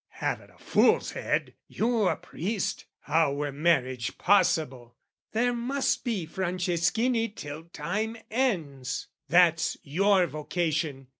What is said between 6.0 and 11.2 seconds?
be Franceschini till time ends "That's your vocation.